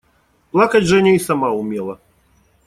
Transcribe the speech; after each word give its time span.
Плакать 0.49 0.85
Женя 0.87 1.13
и 1.15 1.19
сама 1.19 1.51
умела. 1.51 1.99